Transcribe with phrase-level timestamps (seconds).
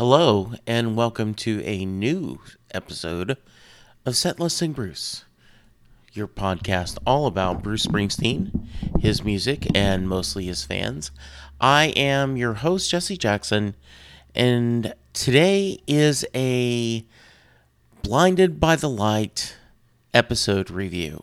[0.00, 2.40] Hello, and welcome to a new
[2.72, 3.36] episode
[4.06, 5.26] of Set Listing Bruce,
[6.14, 8.66] your podcast all about Bruce Springsteen,
[8.98, 11.10] his music, and mostly his fans.
[11.60, 13.74] I am your host, Jesse Jackson,
[14.34, 17.04] and today is a
[18.02, 19.54] Blinded by the Light
[20.14, 21.22] episode review.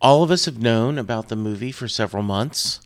[0.00, 2.78] All of us have known about the movie for several months.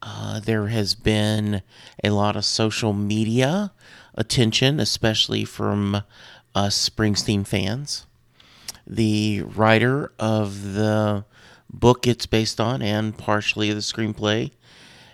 [0.00, 1.62] Uh, there has been
[2.04, 3.72] a lot of social media
[4.14, 6.02] attention, especially from
[6.54, 8.06] us Springsteen fans.
[8.86, 11.24] The writer of the
[11.70, 14.52] book it's based on and partially the screenplay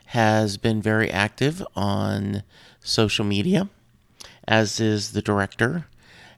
[0.06, 2.42] has been very active on
[2.80, 3.68] social media,
[4.46, 5.86] as is the director.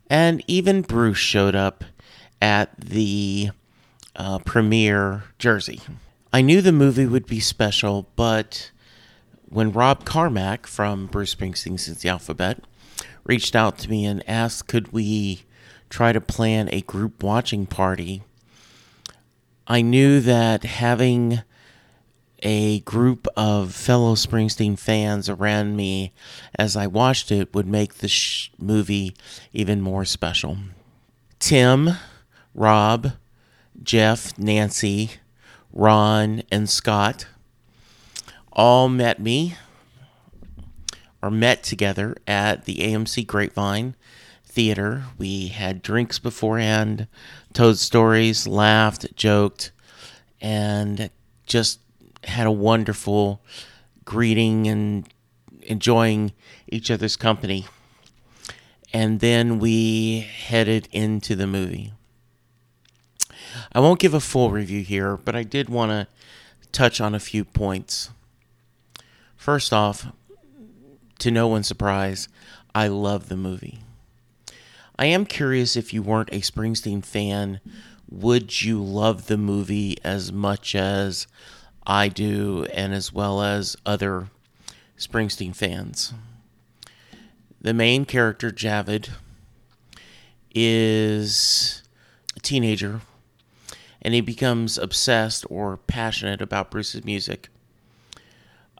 [0.08, 1.84] And even Bruce showed up
[2.40, 3.50] at the
[4.14, 5.80] uh, premiere Jersey.
[6.36, 8.70] I knew the movie would be special, but
[9.48, 12.62] when Rob Carmack from Bruce Springsteen Since the Alphabet
[13.24, 15.44] reached out to me and asked, could we
[15.88, 18.22] try to plan a group watching party,
[19.66, 21.40] I knew that having
[22.42, 26.12] a group of fellow Springsteen fans around me
[26.58, 29.16] as I watched it would make the sh- movie
[29.54, 30.58] even more special.
[31.38, 31.92] Tim,
[32.54, 33.12] Rob,
[33.82, 35.12] Jeff, Nancy,
[35.76, 37.26] Ron, and Scott
[38.50, 39.56] all met me
[41.20, 43.94] or met together at the AMC Grapevine
[44.46, 45.04] Theater.
[45.18, 47.08] We had drinks beforehand,
[47.52, 49.70] told stories, laughed, joked,
[50.40, 51.10] and
[51.44, 51.80] just
[52.24, 53.42] had a wonderful
[54.06, 55.06] greeting and
[55.60, 56.32] enjoying
[56.68, 57.66] each other's company.
[58.94, 61.92] And then we headed into the movie.
[63.72, 66.06] I won't give a full review here, but I did want to
[66.72, 68.10] touch on a few points.
[69.36, 70.06] First off,
[71.18, 72.28] to no one's surprise,
[72.74, 73.80] I love the movie.
[74.98, 77.60] I am curious if you weren't a Springsteen fan,
[78.08, 81.26] would you love the movie as much as
[81.86, 84.28] I do and as well as other
[84.98, 86.14] Springsteen fans?
[87.60, 89.10] The main character, Javed,
[90.54, 91.82] is
[92.36, 93.00] a teenager
[94.06, 97.48] and he becomes obsessed or passionate about Bruce's music.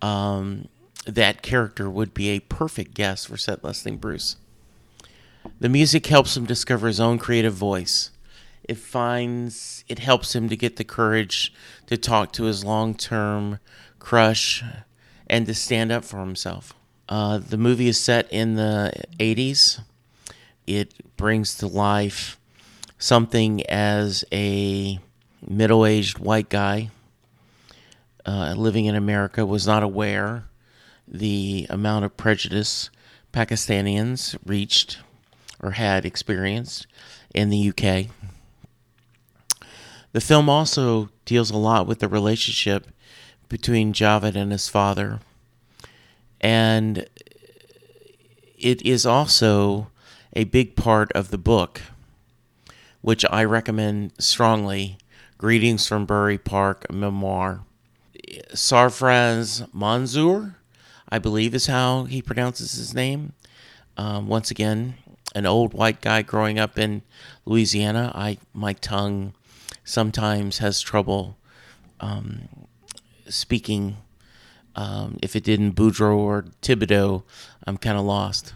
[0.00, 0.68] Um,
[1.04, 4.36] that character would be a perfect guest for Set Listing Bruce.
[5.58, 8.12] The music helps him discover his own creative voice.
[8.62, 11.52] It finds it helps him to get the courage
[11.88, 13.58] to talk to his long-term
[13.98, 14.62] crush
[15.26, 16.72] and to stand up for himself.
[17.08, 19.80] Uh, the movie is set in the 80s.
[20.68, 22.38] It brings to life
[22.96, 25.00] something as a
[25.46, 26.90] middle-aged white guy
[28.26, 30.44] uh, living in America was not aware
[31.06, 32.90] the amount of prejudice
[33.32, 34.98] Pakistanians reached
[35.60, 36.86] or had experienced
[37.34, 38.06] in the UK.
[40.12, 42.86] The film also deals a lot with the relationship
[43.48, 45.20] between Javed and his father.
[46.40, 47.06] And
[48.58, 49.90] it is also
[50.34, 51.82] a big part of the book,
[53.02, 54.98] which I recommend strongly
[55.38, 57.60] Greetings from Bury Park memoir.
[58.54, 60.54] Sarfraz Manzoor,
[61.10, 63.34] I believe is how he pronounces his name.
[63.98, 64.94] Um, once again,
[65.34, 67.02] an old white guy growing up in
[67.44, 68.12] Louisiana.
[68.14, 69.34] I my tongue
[69.84, 71.36] sometimes has trouble
[72.00, 72.48] um,
[73.28, 73.98] speaking.
[74.74, 77.24] Um, if it didn't Boudreaux or Thibodeau,
[77.66, 78.54] I'm kind of lost.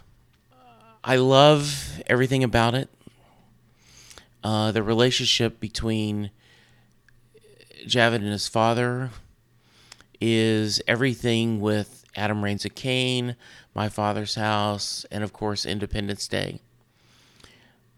[1.05, 2.89] I love everything about it.
[4.43, 6.31] Uh, the relationship between
[7.87, 9.11] Javed and his father
[10.21, 13.37] is everything with Adam Raised a Cain,
[13.75, 16.61] My Father's House, and of course Independence Day.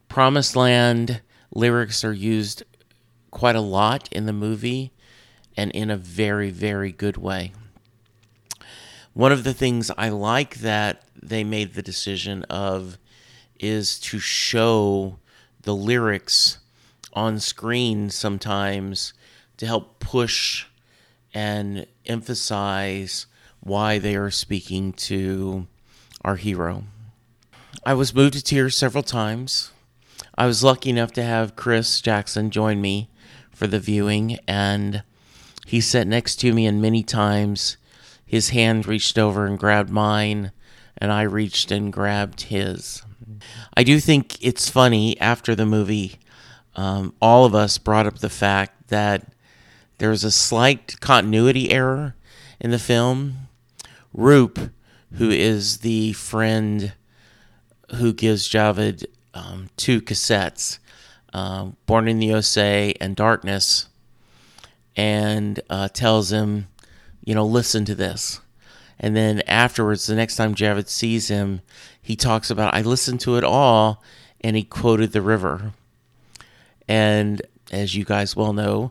[0.09, 2.63] Promised Land lyrics are used
[3.31, 4.93] quite a lot in the movie
[5.57, 7.53] and in a very, very good way.
[9.15, 12.99] One of the things I like that they made the decision of
[13.59, 15.19] is to show
[15.63, 16.59] the lyrics
[17.13, 19.13] on screen sometimes
[19.63, 20.67] to help push
[21.33, 23.27] and emphasize
[23.61, 25.69] why they are speaking to
[26.23, 26.83] our hero.
[27.87, 29.71] I was moved to tears several times.
[30.37, 33.09] I was lucky enough to have Chris Jackson join me
[33.53, 35.05] for the viewing, and
[35.65, 37.77] he sat next to me, and many times
[38.27, 40.51] his hand reached over and grabbed mine,
[40.99, 43.05] and I reached and grabbed his.
[43.77, 46.19] I do think it's funny after the movie,
[46.75, 49.33] um, all of us brought up the fact that
[50.03, 52.17] there's a slight continuity error
[52.59, 53.47] in the film.
[54.13, 54.59] Roop,
[55.13, 56.93] who is the friend
[57.95, 60.81] who gives Javed um, two cassettes,
[61.33, 63.87] uh, "Born in the USA" and "Darkness,"
[64.97, 66.67] and uh, tells him,
[67.25, 68.41] you know, listen to this.
[68.99, 71.61] And then afterwards, the next time Javed sees him,
[72.03, 74.03] he talks about, I listened to it all,
[74.41, 75.75] and he quoted the river.
[76.89, 77.41] And
[77.71, 78.91] as you guys well know,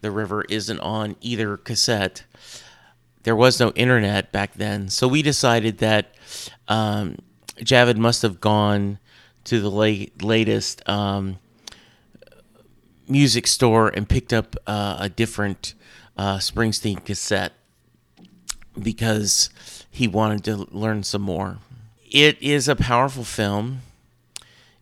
[0.00, 2.24] the river isn't on either cassette.
[3.22, 4.88] There was no internet back then.
[4.88, 6.14] So we decided that
[6.68, 7.16] um,
[7.56, 8.98] Javed must have gone
[9.44, 11.38] to the late, latest um,
[13.08, 15.74] music store and picked up uh, a different
[16.16, 17.52] uh, Springsteen cassette
[18.80, 19.50] because
[19.90, 21.58] he wanted to learn some more.
[22.10, 23.80] It is a powerful film.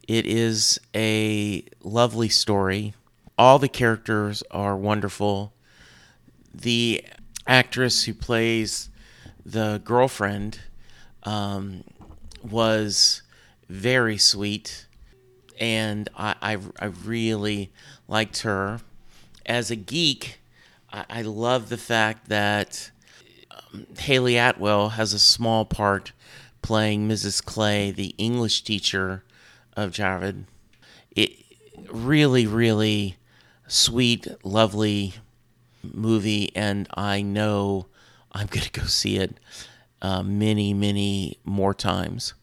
[0.07, 2.95] It is a lovely story.
[3.39, 5.53] All the characters are wonderful.
[6.55, 7.05] The
[7.47, 8.89] actress who plays
[9.45, 10.61] the girlfriend
[11.25, 11.85] um,
[12.43, 13.23] was
[13.69, 14.87] very sweet,
[15.61, 17.71] and I, I, I really
[18.09, 18.81] liked her.
[19.45, 20.41] As a geek,
[20.91, 22.91] I, I love the fact that
[23.51, 26.13] um, Hayley Atwell has a small part
[26.63, 27.45] playing Mrs.
[27.45, 29.23] Clay, the English teacher
[29.77, 30.45] of Javed.
[31.15, 31.33] It
[31.93, 33.17] really, really
[33.67, 35.15] sweet, lovely
[35.83, 37.87] movie, and I know
[38.33, 39.39] I'm going to go see it
[40.03, 42.35] uh, many, many more times.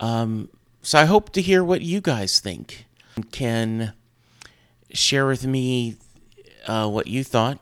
[0.00, 0.48] Um,
[0.82, 2.86] so I hope to hear what you guys think.
[3.30, 3.92] Can
[4.92, 5.96] share with me
[6.66, 7.58] uh, what you thought.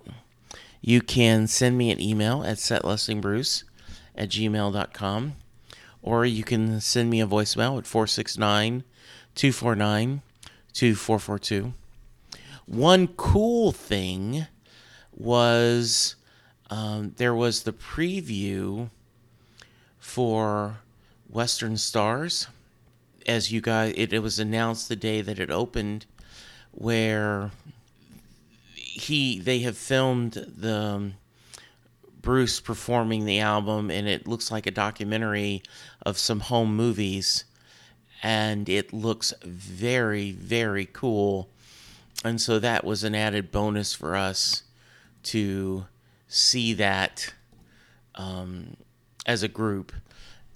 [0.81, 3.65] You can send me an email at setlistingbruce
[4.15, 5.37] at gmail.com
[6.03, 8.85] or you can send me a voicemail at 469
[9.35, 10.23] 249
[10.73, 11.75] 2442.
[12.71, 14.47] One cool thing
[15.13, 16.15] was
[16.71, 18.91] um, there was the preview
[19.99, 20.77] for
[21.29, 22.47] Western Stars.
[23.27, 26.07] As you guys, it, it was announced the day that it opened,
[26.71, 27.51] where
[28.77, 31.15] he they have filmed the um,
[32.23, 35.65] Bruce performing the album, and it looks like a documentary
[36.03, 37.45] of some home movies,
[38.23, 41.49] and it looks very very cool,
[42.25, 44.63] and so that was an added bonus for us
[45.25, 45.87] to
[46.29, 47.33] see that
[48.15, 48.77] um,
[49.27, 49.93] as a group,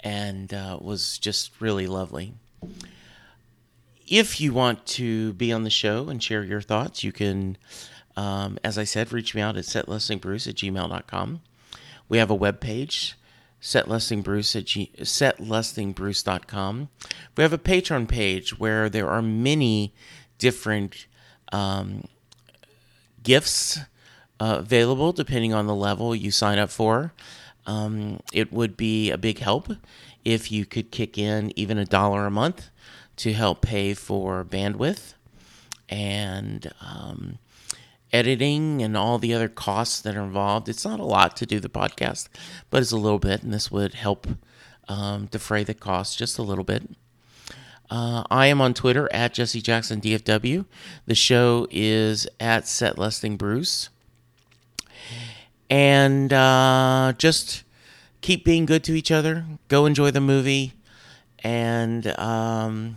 [0.01, 2.35] and uh, was just really lovely.
[4.07, 7.57] If you want to be on the show and share your thoughts, you can
[8.17, 11.41] um, as I said, reach me out at setlistingbruce at gmail.com.
[12.09, 13.17] We have a web page,
[13.61, 16.89] setlistingbruce at g- setlistingbruce.com.
[17.37, 19.95] We have a Patreon page where there are many
[20.39, 21.07] different
[21.53, 22.05] um,
[23.23, 23.79] gifts
[24.41, 27.13] uh, available depending on the level you sign up for.
[27.67, 29.71] Um, it would be a big help
[30.25, 32.71] if you could kick in even a dollar a month
[33.17, 35.15] to help pay for bandwidth
[35.89, 37.39] and um,
[38.13, 40.69] editing and all the other costs that are involved.
[40.69, 42.29] It's not a lot to do the podcast,
[42.71, 44.27] but it's a little bit, and this would help
[44.89, 46.91] um, defray the cost just a little bit.
[47.91, 50.65] Uh, I am on Twitter at Jesse Jackson DFW.
[51.07, 53.91] The show is at Set Listing Bruce.
[55.71, 57.63] And uh, just
[58.21, 59.45] keep being good to each other.
[59.69, 60.73] Go enjoy the movie.
[61.43, 62.97] And um,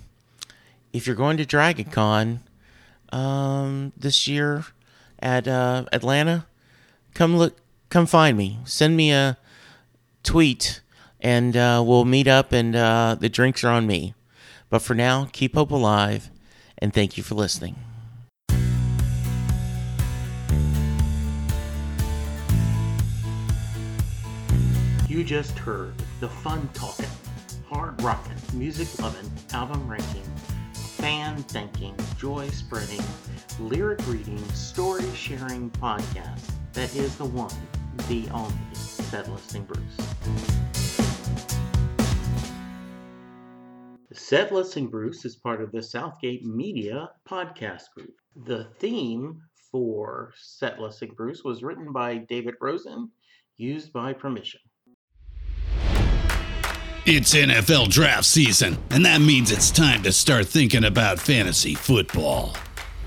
[0.93, 2.39] if you're going to Dragon Con
[3.11, 4.65] um, this year,
[5.19, 6.45] at uh, Atlanta,
[7.13, 7.57] come look,
[7.89, 8.59] come find me.
[8.65, 9.37] Send me a
[10.23, 10.81] tweet,
[11.21, 12.51] and uh, we'll meet up.
[12.51, 14.13] And uh, the drinks are on me.
[14.69, 16.29] But for now, keep hope alive,
[16.77, 17.75] and thank you for listening.
[25.07, 27.05] You just heard the fun talking,
[27.69, 30.23] hard rocking, music loving, album ranking
[30.97, 33.03] fan thinking, joy spreading,
[33.59, 37.53] lyric reading, story sharing podcast that is the one,
[38.07, 40.56] the only Set Listing Bruce.
[44.29, 48.13] Set Listing Bruce is part of the Southgate Media podcast group.
[48.35, 49.41] The theme
[49.71, 53.09] for Set Listing Bruce was written by David Rosen,
[53.55, 54.59] used by permission.
[57.05, 62.53] It's NFL draft season, and that means it's time to start thinking about fantasy football.